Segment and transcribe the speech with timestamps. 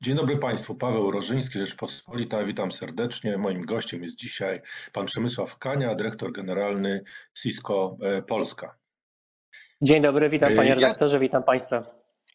[0.00, 3.38] Dzień dobry Państwu, Paweł Rożyński, Rzeczpospolita, witam serdecznie.
[3.38, 4.60] Moim gościem jest dzisiaj
[4.92, 7.00] pan Przemysław Kania, dyrektor generalny
[7.34, 8.76] Cisco e, Polska.
[9.82, 11.84] Dzień dobry, witam panie redaktorze, witam Państwa.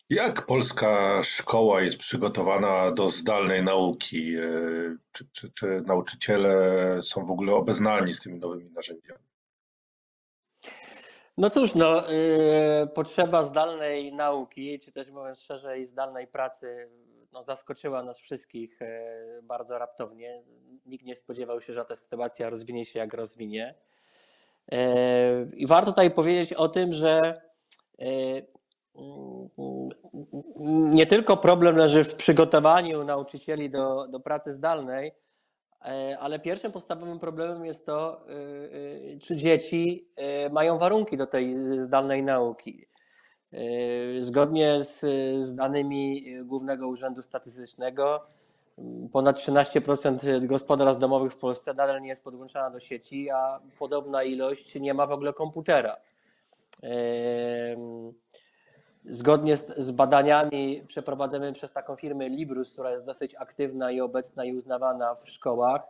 [0.09, 4.35] Jak polska szkoła jest przygotowana do zdalnej nauki?
[4.35, 4.41] E,
[5.11, 6.57] czy, czy, czy nauczyciele
[7.01, 9.23] są w ogóle obeznani z tymi nowymi narzędziami?
[11.37, 16.89] No cóż, no, yy, potrzeba zdalnej nauki, czy też mówiąc szerzej, zdalnej pracy,
[17.33, 20.43] no, zaskoczyła nas wszystkich yy, bardzo raptownie.
[20.85, 23.75] Nikt nie spodziewał się, że ta sytuacja rozwinie się jak rozwinie.
[24.71, 24.77] Yy,
[25.55, 27.41] I warto tutaj powiedzieć o tym, że
[30.59, 35.11] nie tylko problem leży w przygotowaniu nauczycieli do, do pracy zdalnej,
[35.85, 38.33] E, ale pierwszym podstawowym problemem jest to, e,
[39.15, 40.07] e, czy dzieci
[40.51, 42.85] mają warunki do tej zdalnej nauki.
[44.21, 44.99] Zgodnie z,
[45.45, 48.27] z danymi Głównego Urzędu Statystycznego,
[49.11, 54.75] ponad 13% gospodarstw domowych w Polsce nadal nie jest podłączona do sieci, a podobna ilość
[54.75, 55.97] nie ma w ogóle komputera.
[59.05, 64.45] Zgodnie z, z, badaniami przeprowadzonymi przez taką firmę Librus, która jest dosyć aktywna i obecna
[64.45, 65.81] i uznawana w szkołach,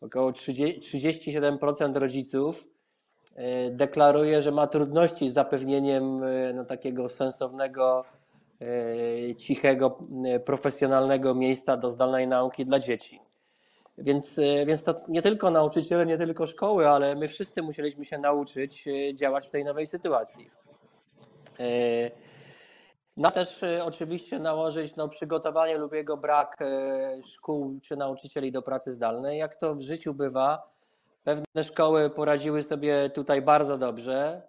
[0.00, 2.81] około 30, 37% rodziców e,
[3.70, 8.04] deklaruje, że ma trudności z zapewnieniem e, no, takiego sensownego,
[8.60, 9.98] e, cichego,
[10.44, 13.20] profesjonalnego miejsca do zdalnej nauki dla dzieci.
[13.98, 18.84] Więc, więc to nie tylko nauczyciele, nie tylko szkoły, ale my wszyscy musieliśmy się nauczyć
[19.14, 20.50] działać w tej nowej sytuacji.
[23.16, 26.58] No też oczywiście nałożyć no, przygotowanie lub jego brak
[27.24, 29.38] szkół czy nauczycieli do pracy zdalnej.
[29.38, 30.72] Jak to w życiu bywa,
[31.24, 34.42] pewne szkoły poradziły sobie tutaj bardzo dobrze,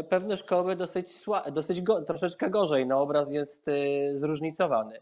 [0.00, 2.86] y, pewne szkoły dosyć, dosyć go, troszeczkę gorzej.
[2.86, 3.66] No, obraz jest
[4.14, 5.00] zróżnicowany.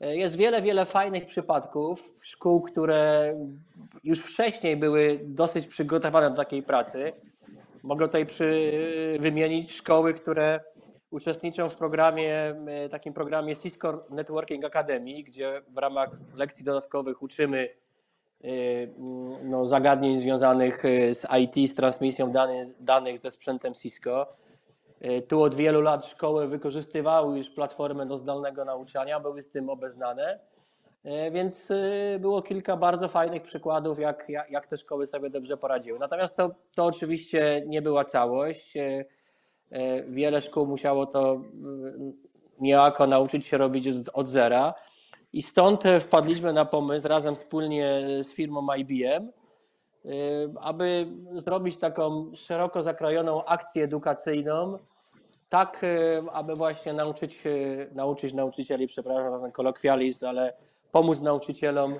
[0.00, 3.34] Jest wiele, wiele fajnych przypadków szkół, które
[4.04, 7.12] już wcześniej były dosyć przygotowane do takiej pracy.
[7.82, 8.72] Mogę tutaj przy,
[9.20, 10.60] wymienić szkoły, które
[11.10, 12.34] uczestniczą w programie,
[12.66, 17.87] e, takim programie Cisco Networking Academy, gdzie w ramach lekcji dodatkowych uczymy e,
[19.42, 24.26] no, zagadnień związanych e, z IT, z transmisją danych, danych ze sprzętem Cisco.
[25.28, 30.40] Tu od wielu lat szkoły wykorzystywały już platformę do zdalnego nauczania, były z tym obeznane,
[31.32, 31.72] więc
[32.20, 35.98] było kilka bardzo fajnych przykładów, jak, jak, te szkoły sobie dobrze poradziły.
[35.98, 38.74] Natomiast to, to oczywiście nie była całość.
[40.08, 42.12] Wiele szkół musiało to mm,
[42.60, 44.74] niejako nauczyć się robić od zera.
[45.32, 50.10] I stąd wpadliśmy na pomysł razem wspólnie z firmą IBM, e,
[50.60, 51.06] aby
[51.36, 54.78] zrobić taką szeroko zakrojoną akcję edukacyjną,
[55.48, 57.42] tak e, aby właśnie nauczyć,
[57.92, 60.52] nauczyć nauczycieli, przepraszam za ten kolokwializm, ale
[60.92, 61.90] pomóc nauczycielom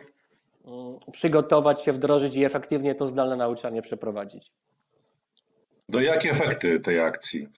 [0.64, 4.52] mm, przygotować się, wdrożyć i efektywnie to zdalne nauczanie przeprowadzić.
[5.88, 7.48] No jakie efekty tej akcji,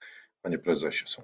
[0.42, 1.22] panie prezesie, są?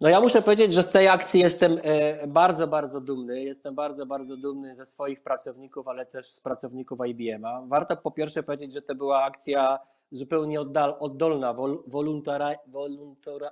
[0.00, 3.44] No ja muszę powiedzieć, że z tej akcji jestem e, bardzo, bardzo dumny.
[3.44, 7.62] Jestem bardzo, bardzo dumny ze swoich pracowników, ale też z pracowników IBM-a.
[7.66, 9.78] Warto po pierwsze powiedzieć, że to była akcja
[10.10, 13.50] zupełnie oddal, oddolna, wol, woluntara, woluntara,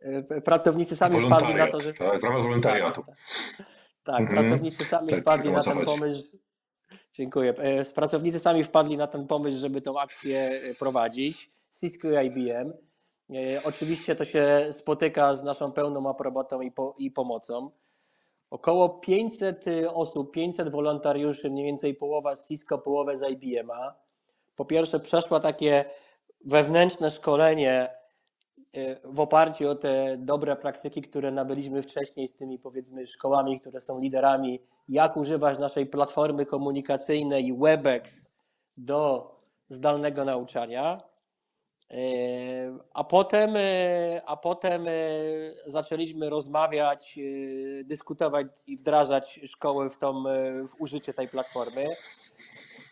[0.00, 1.92] e, pracownicy sami wpadli na to, że...
[1.92, 3.02] Tak, w ramach wolontariatu.
[3.02, 3.16] Tak,
[3.56, 3.66] tak,
[4.04, 4.36] tak mhm.
[4.36, 6.38] pracownicy sami tak, wpadli na ten pomysł.
[7.14, 7.54] Dziękuję.
[7.58, 11.50] E, pracownicy sami wpadli na ten pomysł, żeby tą akcję prowadzić.
[11.72, 12.72] Cisco i IBM.
[13.30, 17.70] E, oczywiście to się spotyka z naszą pełną aprobatą i, po, i pomocą.
[18.50, 19.64] Około 500
[19.94, 23.94] osób, 500 wolontariuszy, mniej więcej połowa z Cisco, połowę z IBM-a.
[24.56, 25.84] Po pierwsze przeszła takie
[26.44, 27.90] wewnętrzne szkolenie
[28.74, 33.80] e, w oparciu o te dobre praktyki, które nabyliśmy wcześniej z tymi powiedzmy szkołami, które
[33.80, 38.26] są liderami, jak używać naszej platformy komunikacyjnej WebEx
[38.76, 39.30] do
[39.70, 41.13] zdalnego nauczania.
[42.94, 44.92] A potem, e, a potem e,
[45.66, 50.22] zaczęliśmy rozmawiać, e, dyskutować i wdrażać szkoły w, tą,
[50.68, 51.96] w użycie tej platformy.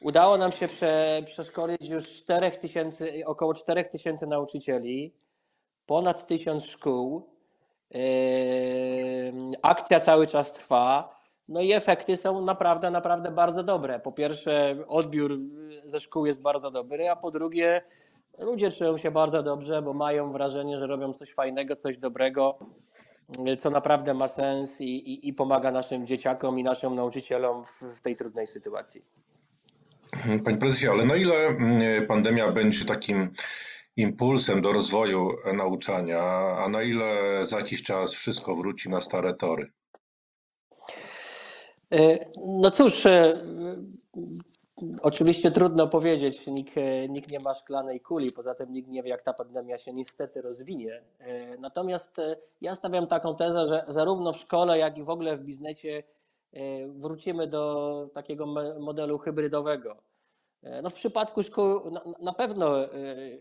[0.00, 5.12] Udało nam się prze, przeszkolić już 4 tysięcy, około 4 tysięcy nauczycieli,
[5.86, 7.28] ponad 1000 szkół.
[9.62, 11.08] Akcja cały czas trwa.
[11.48, 14.00] No i efekty są naprawdę, naprawdę bardzo dobre.
[14.00, 15.38] Po pierwsze, odbiór
[15.84, 17.82] ze szkół jest bardzo dobry, a po drugie,
[18.38, 22.58] Ludzie czują się bardzo dobrze, bo mają wrażenie, że robią coś fajnego, coś dobrego,
[23.58, 28.00] co naprawdę ma sens i, i, i pomaga naszym dzieciakom i naszym nauczycielom w, w
[28.00, 29.04] tej trudnej sytuacji.
[30.44, 33.30] Panie prezesie, ale na ile mm, pandemia będzie takim
[33.96, 36.22] impulsem do rozwoju nauczania,
[36.58, 37.16] a na ile
[37.46, 39.72] za jakiś czas wszystko wróci na stare tory?
[42.46, 43.06] No cóż,
[45.02, 46.74] Oczywiście trudno powiedzieć, nikt,
[47.08, 50.42] nikt nie ma szklanej kuli, poza tym nikt nie wie, jak ta pandemia się niestety
[50.42, 51.02] rozwinie.
[51.18, 55.36] E, natomiast e, ja stawiam taką tezę, że zarówno w szkole, jak i w ogóle
[55.36, 56.02] w biznesie
[56.52, 58.46] e, wrócimy do takiego
[58.80, 59.96] modelu hybrydowego.
[60.82, 62.70] No w przypadku szkół na, na pewno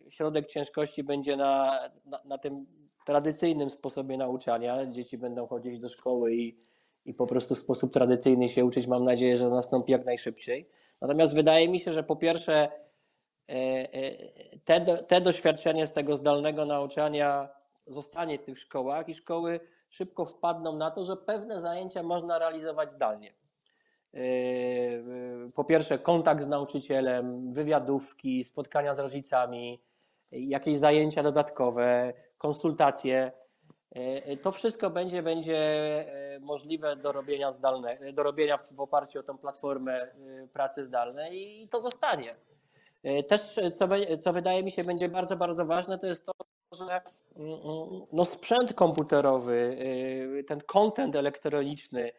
[0.10, 2.66] środek ciężkości będzie na, na, na, tym
[3.06, 4.86] tradycyjnym sposobie nauczania.
[4.86, 6.58] Dzieci będą chodzić do szkoły i,
[7.06, 8.88] i po prostu w sposób tradycyjny się uczyć.
[8.88, 10.70] Mam nadzieję, że nastąpi jak najszybciej.
[11.01, 12.69] Natomiast wydaje mi się, że po pierwsze
[13.50, 13.53] e,
[13.94, 17.50] e, te, te doświadczenie z tego zdalnego nauczania
[17.88, 19.59] zostanie w tych szkołach i szkoły
[19.89, 23.30] szybko wpadną na to, że pewne zajęcia można realizować zdalnie.
[24.13, 24.19] E,
[25.56, 29.81] po pierwsze, kontakt z nauczycielem, wywiadówki, spotkania z rodzicami,
[30.31, 33.31] jakieś zajęcia dodatkowe, konsultacje.
[33.92, 35.58] E, to wszystko będzie, będzie
[36.36, 41.62] e, możliwe do robienia, zdalne, do robienia w oparciu o tą platformę e, pracy zdalnej
[41.62, 42.32] i to zostanie.
[43.28, 43.88] Też, co,
[44.20, 46.32] co wydaje mi się będzie bardzo, bardzo ważne, to jest to,
[46.72, 47.02] że
[47.36, 49.78] mm, mm, no sprzęt komputerowy,
[50.48, 52.12] ten content elektroniczny,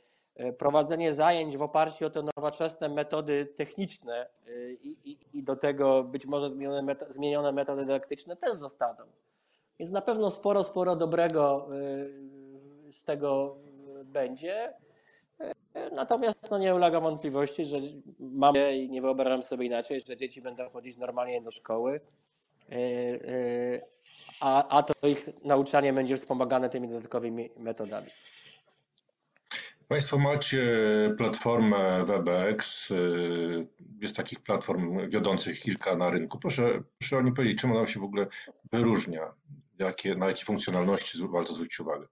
[0.59, 4.27] prowadzenie zajęć w oparciu o te nowoczesne metody techniczne
[4.83, 9.05] i, i, i do tego być może zmienione, zmienione metody dydaktyczne też zostaną.
[9.79, 13.57] Więc na pewno sporo, sporo dobrego y, z tego
[14.05, 14.73] będzie.
[15.93, 17.77] Natomiast no nie ulega wątpliwości, że
[18.21, 22.01] mamy i nie wyobrażam sobie inaczej, że dzieci będą chodzić normalnie do szkoły,
[22.73, 23.83] y, y,
[24.41, 28.07] a, a to ich nauczanie będzie wspomagane tymi dodatkowymi metodami.
[29.89, 30.65] Państwo macie
[31.19, 32.93] platformę WebEx.
[34.01, 36.39] Jest takich platform wiodących kilka na rynku.
[36.39, 38.27] Proszę, proszę o nim powiedzieć, czym ona się w ogóle
[38.73, 39.33] wyróżnia
[39.85, 42.07] jakie, na jakie funkcjonalności warto zwrócić uwagę?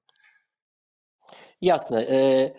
[1.61, 2.09] Jasne.
[2.09, 2.51] E,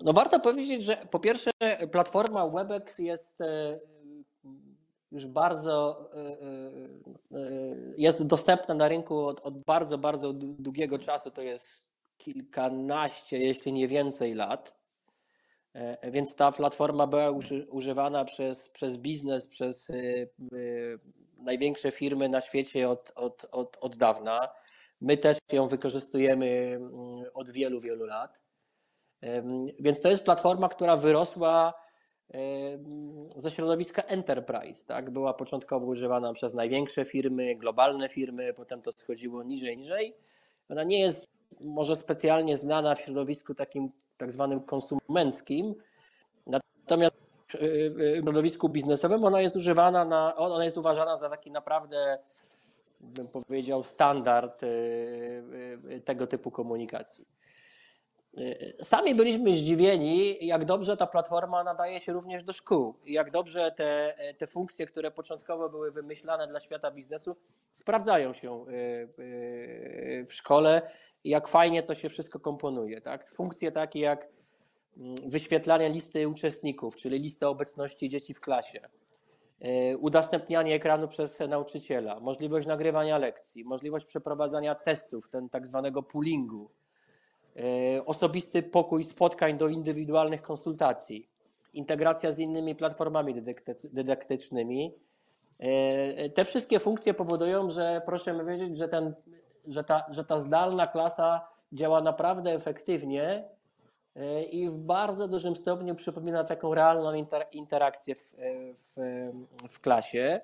[0.00, 1.50] no warto powiedzieć, że po pierwsze
[1.92, 3.80] platforma WebEx jest e,
[5.12, 6.36] już bardzo e,
[7.96, 13.88] jest dostępna na rynku od, od bardzo, bardzo długiego czasu, to jest kilkanaście, jeśli nie
[13.88, 14.78] więcej lat.
[16.02, 17.30] Więc ta platforma była
[17.70, 19.90] używana przez, przez biznes, przez
[21.38, 24.48] największe firmy na świecie od, od, od, od dawna.
[25.00, 26.90] My też ją wykorzystujemy mm,
[27.34, 28.38] od wielu, wielu lat.
[29.80, 31.74] Więc to jest platforma, która wyrosła
[33.36, 34.84] ze środowiska enterprise.
[34.86, 35.10] Tak?
[35.10, 40.16] Była początkowo używana przez największe firmy, globalne firmy, potem to schodziło niżej, niżej.
[40.68, 41.26] Ona nie jest
[41.60, 45.74] może specjalnie znana w środowisku takim tak zwanym konsumenckim,
[46.46, 47.17] natomiast
[47.48, 52.18] środowisku biznesowym, ona jest używana na, ona jest uważana za taki naprawdę,
[53.00, 54.66] bym powiedział, standard y,
[55.90, 57.28] y, tego typu komunikacji.
[58.38, 63.30] Y, sami byliśmy zdziwieni, jak dobrze ta platforma nadaje się również do szkół i jak
[63.30, 67.36] dobrze te, te funkcje, które początkowo były wymyślane dla świata biznesu,
[67.72, 68.64] sprawdzają się
[70.28, 70.82] w szkole
[71.24, 73.00] jak fajnie to się wszystko komponuje.
[73.00, 73.30] Tak?
[73.30, 74.28] Funkcje takie jak
[74.96, 78.80] Mm, wyświetlanie listy uczestników, czyli listy obecności dzieci w klasie,
[79.60, 86.70] e, udostępnianie ekranu przez nauczyciela, możliwość nagrywania lekcji, możliwość przeprowadzania testów, ten tak zwanego poolingu,
[87.56, 91.28] e, osobisty pokój spotkań do indywidualnych konsultacji,
[91.74, 93.42] integracja z innymi platformami
[93.84, 94.94] dydaktycznymi.
[95.58, 99.14] E, te wszystkie funkcje powodują, że proszę wiedzieć, że, ten,
[99.66, 103.48] że, ta, że ta zdalna klasa działa naprawdę efektywnie
[104.50, 107.12] i w bardzo dużym stopniu przypomina taką realną
[107.52, 108.34] interakcję w,
[108.74, 108.94] w,
[109.70, 110.40] w klasie.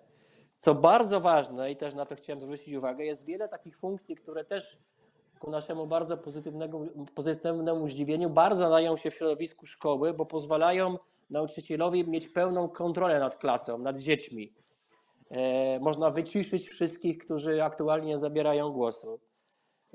[0.59, 4.45] Co bardzo ważne, i też na to chciałem zwrócić uwagę, jest wiele takich funkcji, które
[4.45, 4.79] też
[5.39, 6.19] ku naszemu bardzo
[7.15, 10.99] pozytywnemu zdziwieniu bardzo dają się w środowisku szkoły, bo pozwalają
[11.31, 14.53] nauczycielowi mieć pełną kontrolę nad klasą, nad dziećmi.
[15.31, 19.21] E, można wyciszyć wszystkich, którzy aktualnie zabierają głosu.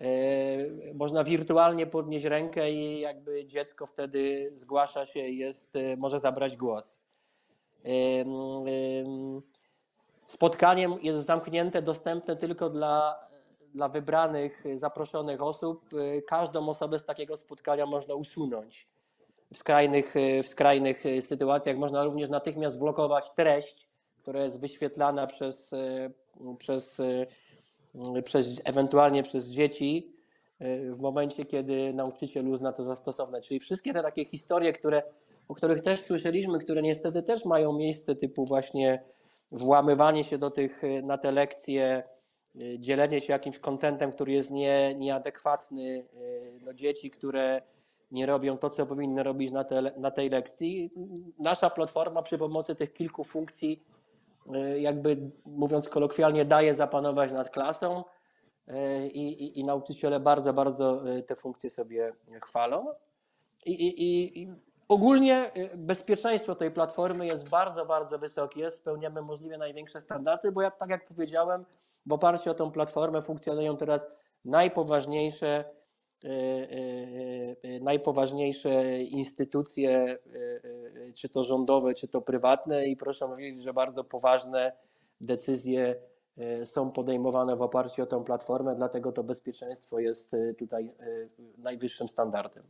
[0.01, 6.19] E, można wirtualnie podnieść rękę i jakby dziecko wtedy zgłasza się i jest, e, może
[6.19, 6.99] zabrać głos.
[7.85, 7.89] E,
[10.27, 13.19] Spotkaniem jest zamknięte, dostępne tylko dla,
[13.73, 15.89] dla wybranych, zaproszonych osób.
[16.27, 18.87] Każdą osobę z takiego spotkania można usunąć.
[19.53, 20.13] W skrajnych,
[20.43, 25.71] w skrajnych sytuacjach można również natychmiast blokować treść, która jest wyświetlana przez,
[26.57, 27.01] przez
[28.25, 30.13] przez, ewentualnie przez dzieci
[30.59, 33.41] e, w momencie, kiedy nauczyciel uzna to za stosowne.
[33.41, 35.03] Czyli wszystkie te takie historie, które,
[35.47, 39.03] o których też słyszeliśmy, które niestety też mają miejsce, typu właśnie
[39.51, 42.03] włamywanie się do tych, e, na te lekcje,
[42.79, 46.05] dzielenie się jakimś kontentem, który jest nie, nieadekwatny,
[46.61, 47.61] no dzieci, które
[48.11, 50.91] nie robią to, co powinny robić na, te, na tej lekcji.
[51.39, 53.98] Nasza platforma przy pomocy tych kilku funkcji, y,
[54.77, 58.03] jakby mówiąc kolokwialnie, daje zapanować nad klasą
[58.67, 62.87] y, i, i, i nauczyciele bardzo, bardzo y, te funkcje sobie chwalą.
[63.65, 64.03] I,
[64.41, 64.49] i,
[64.87, 68.71] ogólnie bezpieczeństwo tej platformy jest bardzo, bardzo wysokie.
[68.71, 71.65] Spełniamy możliwie największe standardy, bo ja, tak jak powiedziałem,
[72.05, 74.07] w oparciu o tą platformę funkcjonują teraz
[74.45, 75.78] najpoważniejsze E, e, e,
[77.81, 80.17] najpoważniejsze instytucje,
[81.15, 84.71] czy to rządowe, czy to prywatne, i proszę mówić, że bardzo poważne
[85.21, 85.95] decyzje
[86.65, 90.91] są podejmowane w oparciu o tę platformę, dlatego to bezpieczeństwo jest tutaj
[91.57, 92.63] najwyższym standardem.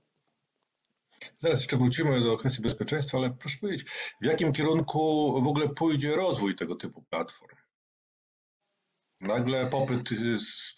[1.38, 3.90] Zaraz jeszcze wrócimy do kwestii bezpieczeństwa, ale proszę powiedzieć,
[4.22, 7.56] w jakim kierunku w ogóle pójdzie rozwój tego typu platform?
[9.22, 10.10] Nagle popyt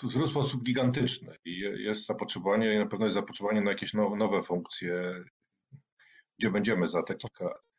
[0.04, 4.42] wzrósł w sposób gigantyczny i jest zapotrzebowanie, i na pewno jest zapotrzebowanie na jakieś nowe
[4.42, 5.24] funkcje,
[6.40, 7.72] gdzie będziemy za te kilka lat.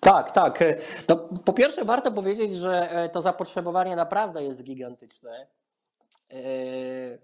[0.00, 0.64] Tak, tak.
[1.08, 5.46] No, po pierwsze, warto powiedzieć, że e, to zapotrzebowanie naprawdę jest gigantyczne.
[6.30, 6.38] E,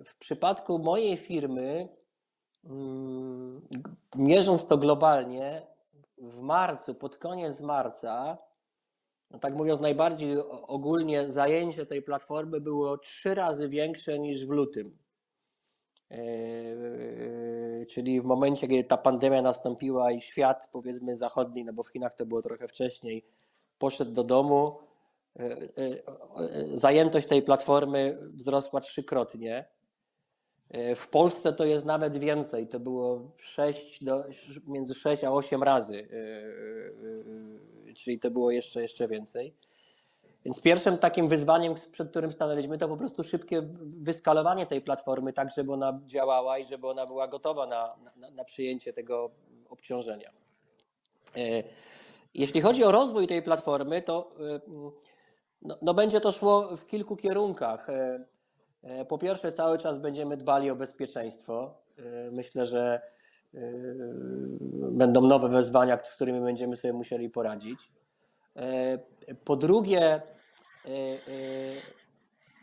[0.05, 1.89] w przypadku mojej firmy,
[2.65, 3.69] mm,
[4.17, 5.67] mierząc to globalnie,
[6.19, 8.52] w marcu, pod koniec marca, no
[9.41, 10.37] tak mówiąc najbardziej
[10.67, 14.99] ogólnie, zajęcie tej platformy było trzy razy większe niż w lutym.
[16.11, 21.83] E, e, czyli w momencie, kiedy ta pandemia nastąpiła i świat, powiedzmy, zachodni, no bo
[21.83, 23.25] w Chinach to było trochę wcześniej,
[23.79, 24.79] poszedł do domu,
[25.39, 29.65] e, zajętość tej platformy wzrosła trzykrotnie.
[30.97, 32.67] W Polsce to jest nawet więcej.
[32.67, 34.25] To było 6 do,
[34.67, 36.09] między 6 a 8 razy
[37.95, 39.55] czyli to było jeszcze, jeszcze więcej.
[40.45, 45.51] Więc pierwszym takim wyzwaniem, przed którym stanęliśmy, to po prostu szybkie wyskalowanie tej platformy, tak
[45.57, 49.31] żeby ona działała i żeby ona była gotowa na, na, na przyjęcie tego
[49.71, 50.31] obciążenia.
[51.37, 51.63] E,
[52.35, 54.61] jeśli chodzi o rozwój tej platformy, to e,
[55.63, 57.87] no, no będzie to szło w kilku kierunkach.
[58.83, 61.83] E, po pierwsze, cały czas będziemy dbali o bezpieczeństwo.
[62.33, 63.01] Myślę, że
[64.73, 67.93] będą nowe wyzwania, z którymi będziemy sobie musieli poradzić.
[68.57, 68.99] E,
[69.45, 70.23] po drugie, e,
[70.89, 71.21] e,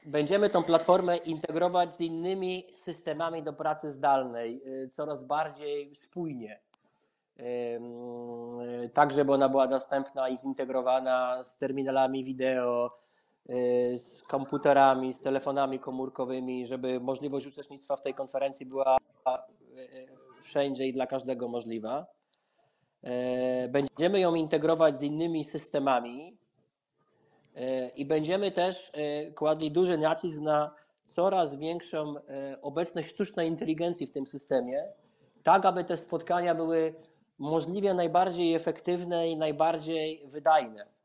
[0.06, 6.60] będziemy tą platformę integrować z innymi systemami do pracy zdalnej coraz bardziej spójnie.
[8.94, 12.90] Tak, żeby ona była dostępna i zintegrowana z terminalami wideo,
[13.98, 18.98] z komputerami, z telefonami komórkowymi, żeby możliwość uczestnictwa w tej konferencji była
[20.42, 22.06] wszędzie i dla każdego możliwa.
[23.70, 26.38] Będziemy ją integrować z innymi systemami
[27.96, 28.92] i będziemy też
[29.36, 30.76] kładli duży nacisk na
[31.06, 32.16] coraz większą
[32.62, 34.78] obecność sztucznej inteligencji w tym systemie,
[35.44, 36.94] tak aby te spotkania były
[37.40, 40.99] możliwie najbardziej efektywne i najbardziej wydajne.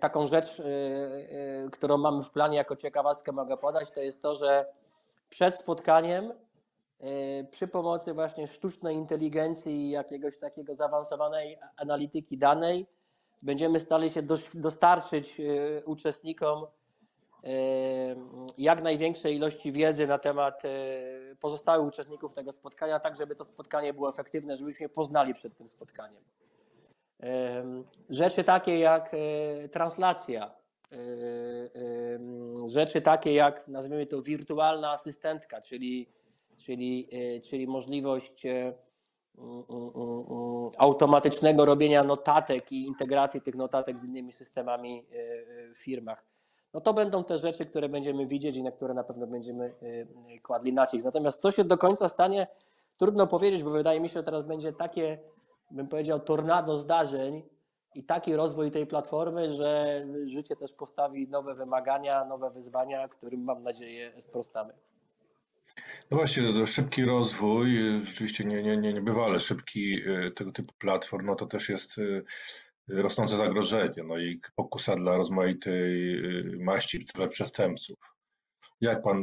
[0.00, 0.62] Taką rzecz,
[1.72, 4.66] którą mamy w planie jako ciekawostkę mogę podać, to jest to, że
[5.30, 6.32] przed spotkaniem
[7.00, 12.86] E, przy pomocy właśnie sztucznej inteligencji i jakiegoś takiego zaawansowanej analityki danej
[13.42, 14.22] będziemy stali się
[14.54, 16.66] dostarczyć e, uczestnikom
[17.44, 17.48] e,
[18.58, 20.62] jak największej ilości wiedzy na temat
[21.40, 26.22] pozostałych uczestników tego spotkania, tak żeby to spotkanie było efektywne, żebyśmy poznali przed tym spotkaniem.
[28.10, 29.16] Rzeczy takie jak
[29.72, 30.50] translacja,
[32.66, 36.08] rzeczy takie jak, nazwijmy to, wirtualna asystentka, czyli
[36.58, 38.72] czyli, e, czyli możliwość e,
[40.78, 45.04] automatycznego robienia notatek i integracji tych notatek z innymi systemami e,
[45.74, 46.24] w firmach.
[46.74, 49.74] No to będą te rzeczy, które będziemy widzieć i na które na pewno będziemy
[50.42, 51.04] kładli nacisk.
[51.04, 52.46] Natomiast co się do końca stanie,
[52.96, 55.18] trudno powiedzieć, bo wydaje mi się, że teraz będzie takie,
[55.70, 57.42] bym powiedział, tornado zdarzeń
[57.94, 63.62] i taki rozwój tej platformy, że życie też postawi nowe wymagania, nowe wyzwania, którym mam
[63.62, 64.72] nadzieję sprostamy.
[66.10, 71.34] No właśnie, szybki rozwój, rzeczywiście nie, nie, nie, niebywale szybki y, tego typu platform, no
[71.34, 72.24] to też jest y,
[72.88, 76.22] rosnące zagrożenie, no i pokusa dla rozmaitej
[76.58, 77.96] maści przestępców.
[78.80, 79.22] Jak pan,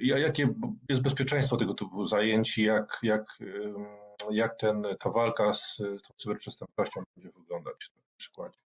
[0.00, 0.54] jakie
[0.88, 3.38] jest bezpieczeństwo tego typu zajęć jak, jak,
[4.30, 8.58] jak ten, ta walka z tą cyberprzestępczością będzie wyglądać na przykładzie?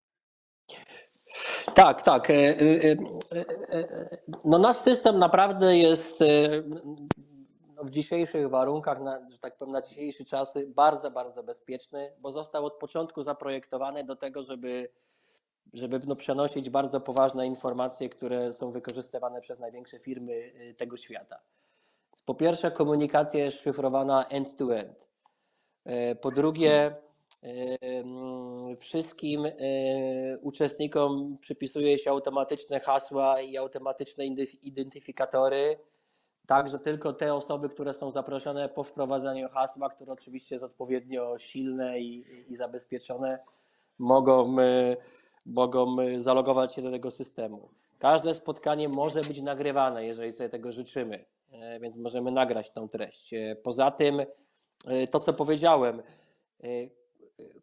[1.75, 2.31] Tak, tak.
[2.31, 2.97] E, e,
[3.73, 6.25] e, no nasz system naprawdę jest
[7.77, 12.33] no w dzisiejszych warunkach, na, że tak powiem, na dzisiejsze czasy bardzo, bardzo bezpieczny, bo
[12.33, 14.89] został od początku zaprojektowany do tego, żeby,
[15.73, 21.41] żeby no, przenosić bardzo poważne informacje, które są wykorzystywane przez największe firmy tego świata.
[22.25, 25.12] Po pierwsze, komunikacja jest szyfrowana end-to-end.
[25.85, 26.95] E, po drugie,
[28.79, 29.47] wszystkim
[30.41, 34.25] uczestnikom przypisuje się automatyczne hasła i automatyczne
[34.63, 35.79] identyfikatory,
[36.47, 41.39] tak że tylko te osoby, które są zaproszone po wprowadzeniu hasła, które oczywiście jest odpowiednio
[41.39, 43.39] silne i, i zabezpieczone,
[43.99, 44.57] mogą,
[45.47, 47.69] mogą zalogować się do tego systemu.
[48.03, 53.35] Każde spotkanie może być nagrywane, jeżeli sobie tego życzymy, e, więc możemy nagrać tą treść.
[53.35, 54.27] E, poza tym, e,
[55.11, 56.03] to co powiedziałem,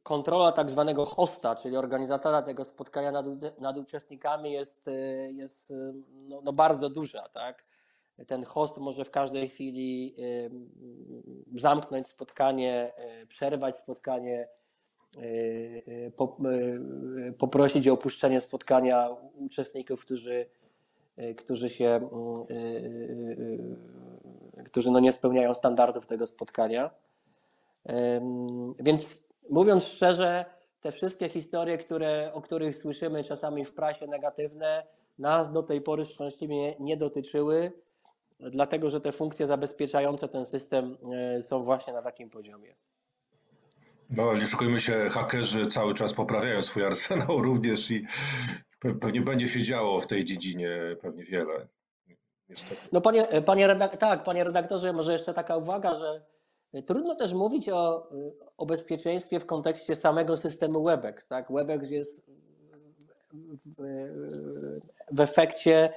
[0.04, 3.26] kontrola tak zwanego hosta, czyli organizatora tego spotkania nad,
[3.60, 4.90] nad uczestnikami jest,
[5.30, 5.74] jest
[6.12, 7.30] no, no bardzo duża.
[7.30, 7.66] Tak?
[8.28, 10.16] Ten host może w każdej chwili
[11.56, 12.92] zamknąć spotkanie,
[13.28, 14.48] przerwać spotkanie,
[17.38, 20.46] poprosić o opuszczenie spotkania uczestników, którzy,
[21.38, 22.10] którzy się,
[24.66, 26.90] którzy no nie spełniają standardów tego spotkania.
[28.80, 30.46] Więc mówiąc szczerze,
[30.82, 34.84] te wszystkie historie, które, o których słyszymy czasami w prasie negatywne,
[35.18, 37.72] nas do tej pory szczęśliwie nie dotyczyły,
[38.40, 40.98] dlatego że te funkcje zabezpieczające ten system
[41.38, 42.76] e, są właśnie na takim poziomie.
[44.10, 48.06] No, nie szukujmy się, hakerzy cały czas poprawiają swój arsenał również i
[49.02, 51.68] pewnie będzie się działo w tej dziedzinie pewnie wiele.
[52.50, 52.82] Niestety.
[52.92, 56.26] No panie, panie redak- tak, panie redaktorze, może jeszcze taka uwaga, że
[56.86, 58.10] trudno też mówić o,
[58.58, 61.28] o bezpieczeństwie w kontekście samego systemu WebEx.
[61.28, 61.52] Tak?
[61.52, 62.26] WebEx jest
[63.34, 63.84] w,
[65.12, 65.94] w efekcie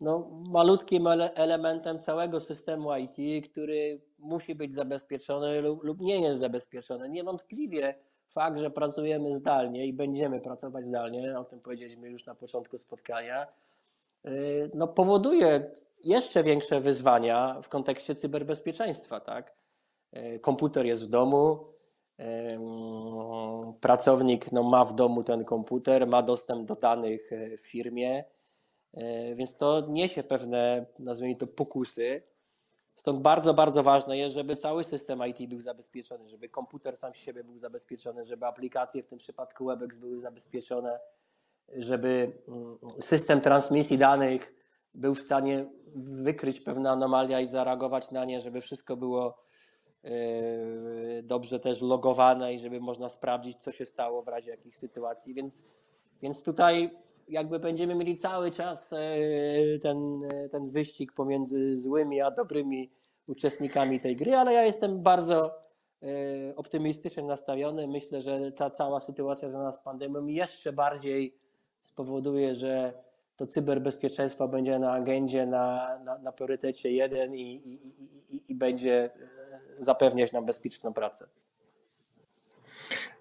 [0.00, 7.08] no, malutkim elementem całego systemu IT, który musi być zabezpieczony lub, lub nie jest zabezpieczony.
[7.08, 7.94] Niewątpliwie
[8.28, 13.46] fakt, że pracujemy zdalnie i będziemy pracować zdalnie, o tym powiedzieliśmy już na początku spotkania,
[14.74, 15.70] no, powoduje
[16.04, 19.20] jeszcze większe wyzwania w kontekście cyberbezpieczeństwa.
[19.20, 19.61] Tak?
[20.16, 21.64] Y, komputer jest w domu,
[23.80, 28.24] pracownik no, ma w domu ten komputer, ma dostęp do danych y, w firmie,
[28.94, 32.22] E, więc to niesie pewne, nazwijmy to, pokusy.
[32.96, 37.16] Stąd bardzo, bardzo ważne jest, żeby cały system IT był zabezpieczony, żeby komputer sam z
[37.16, 40.98] siebie był zabezpieczony, żeby aplikacje, w tym przypadku WebEx, były zabezpieczone,
[41.68, 44.54] żeby mm, system transmisji danych
[44.94, 49.32] był w stanie wykryć pewne anomalia i zareagować na nie, żeby wszystko było e,
[51.22, 55.34] dobrze też logowane i żeby można sprawdzić, co się stało w razie jakichś sytuacji.
[55.34, 55.66] Więc,
[56.22, 56.90] więc tutaj
[57.28, 58.98] jakby będziemy mieli cały czas e,
[59.82, 60.12] ten,
[60.52, 62.90] ten wyścig pomiędzy złymi a dobrymi
[63.26, 65.54] uczestnikami tej gry, ale ja jestem bardzo
[66.02, 67.86] e, optymistycznie nastawiony.
[67.86, 71.36] Myślę, że ta cała sytuacja związana z pandemią jeszcze bardziej
[71.80, 72.92] spowoduje, że
[73.36, 77.74] to cyberbezpieczeństwo będzie na agendzie, na, na, na priorytecie jeden i, i,
[78.36, 79.10] i, i będzie
[79.80, 81.28] zapewniać nam bezpieczną pracę.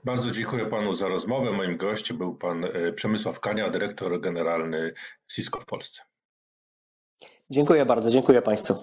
[0.03, 1.51] Bardzo dziękuję panu za rozmowę.
[1.51, 4.93] Moim gościem był pan e, Przemysław Kania, dyrektor generalny
[5.27, 6.01] Cisco w Polsce.
[7.49, 8.73] Dziękuję bardzo, dziękuję państwu.